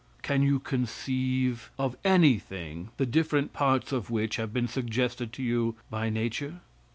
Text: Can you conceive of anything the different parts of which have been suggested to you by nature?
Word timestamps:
Can 0.23 0.41
you 0.41 0.57
conceive 0.57 1.69
of 1.77 1.95
anything 2.03 2.89
the 2.97 3.05
different 3.05 3.53
parts 3.53 3.91
of 3.91 4.09
which 4.09 4.37
have 4.37 4.51
been 4.51 4.67
suggested 4.67 5.31
to 5.33 5.43
you 5.43 5.75
by 5.91 6.09
nature? 6.09 6.61